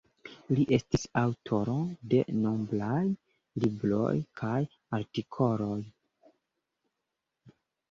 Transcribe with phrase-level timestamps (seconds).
[0.59, 1.75] Li estis aŭtoro
[2.13, 3.03] de nombraj
[3.67, 4.57] libroj kaj
[5.01, 5.79] artikoloj.